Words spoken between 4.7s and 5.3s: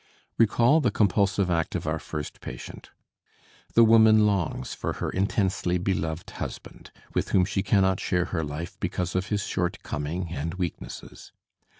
for her